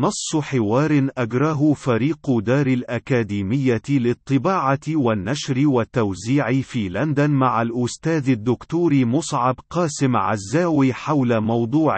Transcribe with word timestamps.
نص 0.00 0.36
حوار 0.36 1.10
أجراه 1.18 1.72
فريق 1.72 2.38
دار 2.38 2.66
الأكاديمية 2.66 3.82
للطباعة 3.88 4.80
والنشر 4.88 5.66
والتوزيع 5.66 6.60
في 6.60 6.88
لندن 6.88 7.30
مع 7.30 7.62
الأستاذ 7.62 8.30
الدكتور 8.30 9.04
مصعب 9.04 9.54
قاسم 9.70 10.16
عزاوي 10.16 10.92
حول 10.92 11.40
موضوع 11.40 11.94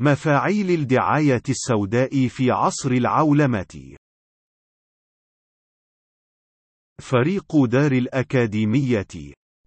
مفاعيل 0.00 0.70
الدعاية 0.70 1.42
السوداء 1.48 2.28
في 2.28 2.50
عصر 2.50 2.90
العولمة. 2.90 3.96
فريق 7.00 7.64
دار 7.64 7.92
الأكاديمية 7.92 9.06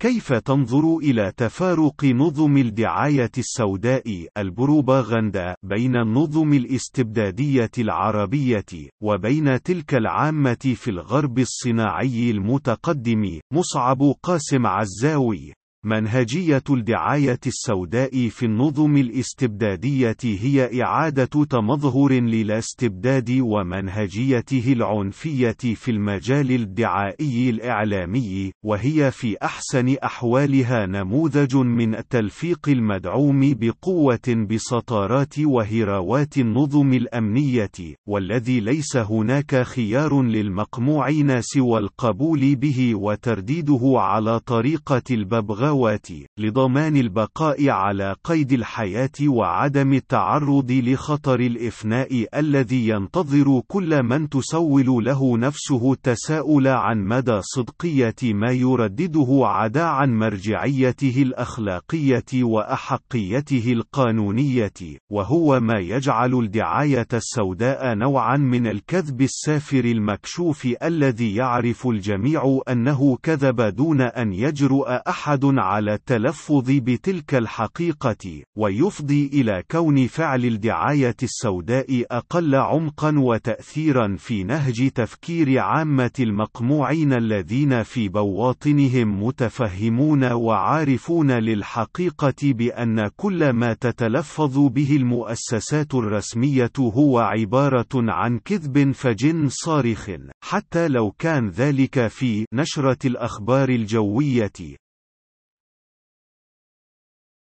كيف 0.02 0.34
تنظر 0.34 0.98
إلى 0.98 1.34
تفارق 1.38 2.06
نظم 2.06 2.58
الدعاية 2.58 3.32
السوداء 3.38 4.28
البروباغندا 4.38 5.56
بين 5.64 5.96
النظم 5.96 6.54
الاستبدادية 6.54 7.72
العربية 7.78 8.66
وبين 9.04 9.62
تلك 9.62 9.96
العامة 9.96 10.74
في 10.76 10.92
الغرب 10.92 11.40
الصناعي 11.40 12.32
المتقدم 12.32 13.40
مصعب 13.54 14.14
قاسم 14.24 14.68
عزاوي؟ 14.68 15.54
منهجية 15.86 16.64
الدعاية 16.70 17.40
السوداء 17.48 18.30
في 18.30 18.46
النظم 18.46 18.98
الاستبدادية 18.98 20.18
هي 20.24 20.84
إعادة 20.84 21.46
تمظهر 21.50 22.14
للاستبداد 22.14 23.38
ومنهجيته 23.42 24.74
العنفية 24.74 25.58
في 25.76 25.92
المجال 25.92 26.52
الدعائي 26.52 27.50
الإعلامي، 27.50 28.52
وهي 28.66 29.12
في 29.12 29.38
أحسن 29.44 29.96
أحوالها 30.04 30.86
نموذج 30.86 31.56
من 31.56 31.96
التلفيق 31.96 32.70
المدعوم 32.70 33.54
بقوة 33.54 34.46
بسطارات 34.50 35.40
وهراوات 35.40 36.38
النظم 36.38 36.94
الأمنية، 36.94 37.96
والذي 38.08 38.60
ليس 38.60 38.98
هناك 38.98 39.64
خيار 39.64 40.22
للمقموعين 40.22 41.42
سوى 41.42 41.80
القبول 41.80 42.56
به 42.56 42.96
وترديده 42.96 43.94
على 43.96 44.40
طريقة 44.40 45.02
الببغاء 45.12 45.77
الثروات 45.78 46.08
لضمان 46.38 46.98
البقاء 46.98 47.70
على 47.70 48.16
قيد 48.24 48.52
الحياة 48.52 49.12
وعدم 49.28 49.94
التعرض 49.94 50.72
لخطر 50.72 51.40
الإفناء 51.40 52.28
الذي 52.40 52.88
ينتظر 52.88 53.62
كل 53.68 54.04
من 54.04 54.30
تسول 54.30 55.06
له 55.06 55.38
نفسه 55.38 55.92
التساؤل 55.92 56.68
عن 56.68 57.06
مدى 57.06 57.40
صدقية 57.42 58.34
ما 58.34 58.52
يردده 58.52 59.28
عدا 59.44 59.84
عن 59.84 60.14
مرجعيته 60.20 61.22
الأخلاقية 61.22 62.44
وأحقيته 62.44 63.74
القانونية 63.74 64.74
وهو 65.12 65.60
ما 65.60 65.80
يجعل 65.80 66.34
الدعاية 66.34 67.08
السوداء 67.14 67.96
نوعا 67.96 68.38
من 68.38 68.68
الكذب 68.68 69.22
السافر 69.22 69.86
المكشوف 69.86 70.68
الذي 70.84 71.36
يعرف 71.36 71.88
الجميع 71.88 72.62
أنه 72.70 73.18
كذب 73.24 73.62
دون 73.62 74.02
أن 74.02 74.34
يجرؤ 74.34 74.88
أحد 75.08 75.46
على 75.60 75.94
التلفظ 75.94 76.72
بتلك 76.72 77.36
الحقيقة 77.36 78.44
ويفضي 78.58 79.28
إلى 79.34 79.64
كون 79.72 80.08
فعل 80.08 80.46
الدعاية 80.46 81.16
السوداء 81.24 82.06
أقل 82.12 82.56
عمقا 82.56 83.20
وتأثيرا 83.20 84.16
في 84.20 84.44
نهج 84.44 84.92
تفكير 84.92 85.60
عامة 85.60 86.12
المقموعين 86.20 87.14
الذين 87.14 87.84
في 87.84 88.10
بواطنهم 88.10 89.24
متفهمون 89.24 90.24
وعارفون 90.24 91.32
للحقيقة 91.32 92.54
بأن 92.54 93.10
كل 93.16 93.50
ما 93.50 93.74
تتلفظ 93.74 94.60
به 94.60 94.96
المؤسسات 94.96 95.96
الرسمية 95.96 96.72
هو 96.80 97.20
عبارة 97.20 97.88
عن 97.94 98.40
كذب 98.40 98.92
فجن 98.92 99.50
صارخ 99.50 100.10
حتى 100.44 100.88
لو 100.88 101.12
كان 101.12 101.50
ذلك 101.50 102.08
في 102.08 102.46
نشرة 102.54 103.08
الأخبار 103.08 103.70
الجوية. 103.70 104.78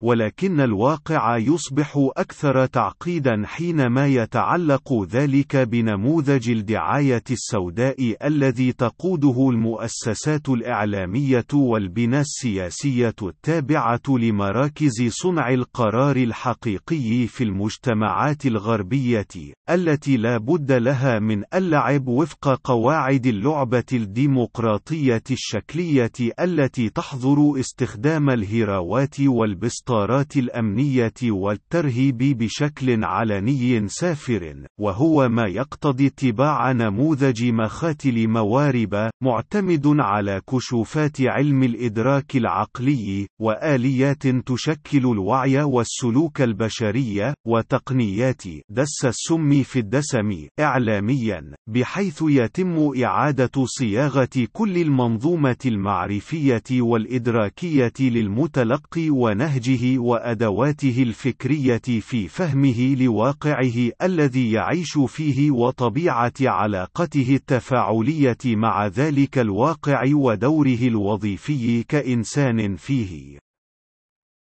ولكن 0.05 0.59
الواقع 0.59 1.37
يصبح 1.37 2.09
أكثر 2.17 2.65
تعقيدا 2.65 3.43
حينما 3.45 4.07
يتعلق 4.07 5.03
ذلك 5.03 5.55
بنموذج 5.55 6.49
الدعاية 6.49 7.23
السوداء 7.31 8.15
الذي 8.27 8.71
تقوده 8.71 9.49
المؤسسات 9.49 10.49
الإعلامية 10.49 11.45
والبنى 11.53 12.19
السياسية 12.19 13.15
التابعة 13.23 14.01
لمراكز 14.09 15.07
صنع 15.09 15.49
القرار 15.53 16.15
الحقيقي 16.15 17.27
في 17.27 17.43
المجتمعات 17.43 18.45
الغربية، 18.45 19.27
التي 19.69 20.17
لا 20.17 20.37
بد 20.37 20.71
لها 20.71 21.19
من 21.19 21.43
اللعب 21.53 22.07
وفق 22.07 22.59
قواعد 22.63 23.25
اللعبة 23.25 23.83
الديمقراطية 23.93 25.23
الشكلية 25.31 26.11
التي 26.39 26.89
تحظر 26.89 27.59
استخدام 27.59 28.29
الهراوات 28.29 29.19
والبسط 29.19 29.94
الإطارات 29.95 30.37
الأمنية 30.37 31.13
والترهيب 31.23 32.17
بشكل 32.17 33.03
علني 33.03 33.87
سافر، 33.87 34.65
وهو 34.79 35.29
ما 35.29 35.47
يقتضي 35.47 36.07
اتباع 36.07 36.71
نموذج 36.71 37.45
مخاتل 37.45 38.27
موارب، 38.27 39.09
معتمد 39.23 39.87
على 39.87 40.41
كشوفات 40.49 41.21
علم 41.21 41.63
الإدراك 41.63 42.35
العقلي، 42.35 43.27
وآليات 43.41 44.27
تشكل 44.27 44.97
الوعي 44.97 45.63
والسلوك 45.63 46.41
البشري، 46.41 47.33
وتقنيات 47.47 48.43
دس 48.69 49.05
السم 49.05 49.63
في 49.63 49.79
الدسم 49.79 50.47
إعلاميا، 50.59 51.51
بحيث 51.69 52.23
يتم 52.27 52.91
إعادة 53.03 53.65
صياغة 53.65 54.47
كل 54.53 54.77
المنظومة 54.77 55.57
المعرفية 55.65 56.81
والإدراكية 56.81 57.93
للمتلقي 57.99 59.09
ونهجه 59.09 59.84
وأدواته 59.97 61.03
الفكرية 61.03 61.81
في 62.01 62.27
فهمه 62.27 62.95
لواقعه 62.95 63.91
الذي 64.01 64.51
يعيش 64.51 64.97
فيه 65.07 65.51
وطبيعة 65.51 66.33
علاقته 66.41 67.35
التفاعلية 67.35 68.37
مع 68.45 68.87
ذلك 68.87 69.37
الواقع 69.37 70.03
ودوره 70.13 70.87
الوظيفي 70.87 71.83
كإنسان 71.83 72.75
فيه. 72.75 73.44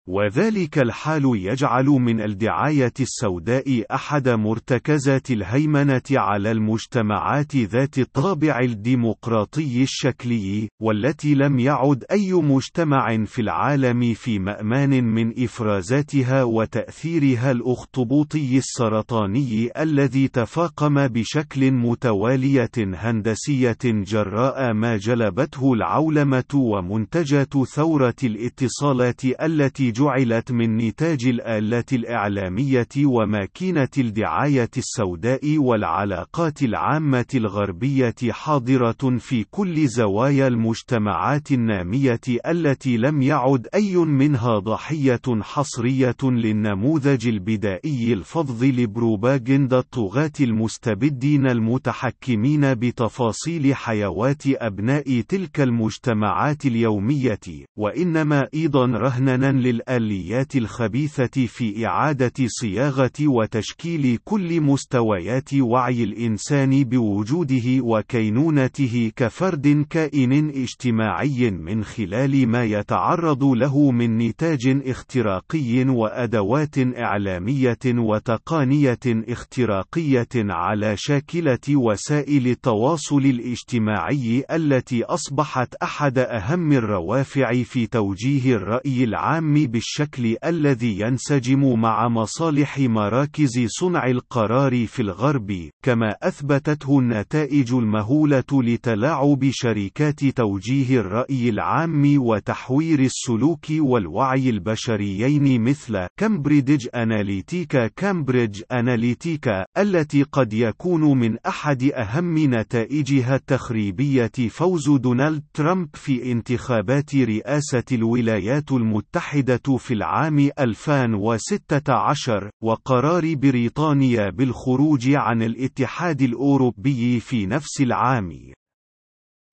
وذلك 0.09 0.79
الحال 0.79 1.23
يجعل 1.35 1.85
من 1.85 2.21
الدعاية 2.21 2.93
السوداء 3.01 3.85
أحد 3.95 4.29
مرتكزات 4.29 5.31
الهيمنة 5.31 6.03
على 6.11 6.51
المجتمعات 6.51 7.57
ذات 7.57 7.99
الطابع 7.99 8.61
الديمقراطي 8.61 9.83
الشكلي، 9.83 10.69
والتي 10.83 11.35
لم 11.35 11.59
يعد 11.59 12.05
أي 12.11 12.33
مجتمع 12.33 13.25
في 13.25 13.43
العالم 13.43 14.15
في 14.15 14.39
مأمان 14.39 15.05
من 15.05 15.45
إفرازاتها 15.45 16.43
وتأثيرها 16.43 17.51
الأخطبوطي 17.51 18.59
السرطاني 18.59 19.71
الذي 19.83 20.29
تفاقم 20.29 21.09
بشكل 21.09 21.71
متوالية 21.71 22.71
هندسية 22.79 23.79
جراء 23.85 24.73
ما 24.73 24.97
جلبته 24.97 25.73
العولمة 25.73 26.55
ومنتجات 26.55 27.57
ثورة 27.75 28.15
الاتصالات 28.25 29.25
التي 29.25 29.96
جعلت 29.97 30.53
من 30.53 30.77
نتاج 30.77 31.27
الآلة 31.27 31.85
الإعلامية 31.93 32.89
وماكينة 33.05 33.89
الدعاية 33.99 34.71
السوداء 34.77 35.59
والعلاقات 35.59 36.63
العامة 36.63 37.27
الغربية 37.35 38.15
حاضرة 38.31 39.17
في 39.19 39.45
كل 39.51 39.87
زوايا 39.87 40.47
المجتمعات 40.47 41.53
النامية 41.53 42.21
التي 42.47 42.97
لم 42.97 43.23
يعد 43.23 43.67
أي 43.75 43.97
منها 43.97 44.59
ضحية 44.59 45.21
حصرية 45.41 46.17
للنموذج 46.23 47.29
البدائي 47.29 48.13
الفظ 48.13 48.65
لبروباغندا 48.65 49.79
الطغاة 49.79 50.33
المستبدين 50.41 51.47
المتحكمين 51.47 52.75
بتفاصيل 52.75 53.75
حيوات 53.75 54.43
أبناء 54.47 55.21
تلك 55.21 55.61
المجتمعات 55.61 56.67
اليومية، 56.67 57.41
وإنما 57.79 58.49
أيضا 58.55 58.87
رهننا 58.87 59.53
لل 59.53 59.86
الآليات 59.89 60.57
الخبيثة 60.57 61.47
في 61.47 61.87
إعادة 61.87 62.33
صياغة 62.47 63.13
وتشكيل 63.21 64.19
كل 64.25 64.61
مستويات 64.61 65.55
وعي 65.55 66.05
الإنسان 66.05 66.85
بوجوده 66.85 67.81
وكينونته 67.81 69.13
كفرد 69.17 69.87
كائن 69.91 70.33
اجتماعي 70.51 71.51
من 71.51 71.85
خلال 71.85 72.49
ما 72.49 72.65
يتعرض 72.65 73.45
له 73.45 73.91
من 73.91 74.19
نتاج 74.19 74.81
اختراقي 74.87 75.85
وأدوات 75.85 76.79
إعلامية 76.79 77.79
وتقنية 77.87 78.99
اختراقية 79.07 80.29
على 80.37 80.95
شاكلة 80.97 81.59
وسائل 81.71 82.47
التواصل 82.47 83.19
الاجتماعي 83.25 84.45
التي 84.53 85.05
أصبحت 85.05 85.75
أحد 85.75 86.19
أهم 86.19 86.73
الروافع 86.73 87.63
في 87.63 87.87
توجيه 87.87 88.57
الرأي 88.57 89.05
العام 89.05 89.76
بالشكل 89.77 90.37
الذي 90.45 91.01
ينسجم 91.01 91.81
مع 91.81 92.09
مصالح 92.09 92.79
مراكز 92.79 93.65
صنع 93.67 94.07
القرار 94.07 94.87
في 94.87 95.03
الغرب، 95.03 95.71
كما 95.83 96.15
أثبتته 96.23 96.99
النتائج 96.99 97.75
المهولة 97.75 98.45
لتلاعب 98.53 99.49
شركات 99.51 100.25
توجيه 100.25 101.01
الرأي 101.01 101.49
العام 101.49 102.19
وتحوير 102.19 103.01
السلوك 103.01 103.67
والوعي 103.71 104.51
البشريين 104.51 105.65
مثل 105.65 106.07
كامبريدج 106.17 106.89
أناليتيكا 106.95 107.87
كامبريدج 107.87 108.63
أناليتيكا 108.73 109.67
التي 109.79 110.23
قد 110.23 110.53
يكون 110.53 111.19
من 111.19 111.37
أحد 111.47 111.83
أهم 111.83 112.55
نتائجها 112.55 113.37
التخريبية 113.37 114.33
فوز 114.51 114.91
دونالد 114.91 115.43
ترامب 115.55 115.89
في 115.95 116.33
انتخابات 116.33 117.15
رئاسة 117.15 117.85
الولايات 117.93 118.73
المتحدة 118.73 119.66
في 119.71 119.95
العام 119.95 120.51
2016 120.59 122.51
وقرار 122.63 123.35
بريطانيا 123.35 124.31
بالخروج 124.31 125.11
عن 125.11 125.43
الاتحاد 125.43 126.23
الأوروبي 126.23 127.21
في 127.21 127.47
نفس 127.47 127.81
العام. 127.81 128.33